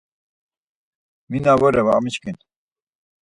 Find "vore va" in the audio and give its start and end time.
1.61-1.95